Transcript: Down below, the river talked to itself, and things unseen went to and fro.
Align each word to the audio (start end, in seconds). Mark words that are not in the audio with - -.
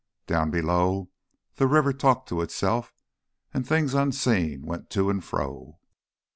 Down 0.25 0.49
below, 0.49 1.11
the 1.57 1.67
river 1.67 1.93
talked 1.93 2.27
to 2.29 2.41
itself, 2.41 2.91
and 3.53 3.67
things 3.67 3.93
unseen 3.93 4.63
went 4.65 4.89
to 4.89 5.11
and 5.11 5.23
fro. 5.23 5.77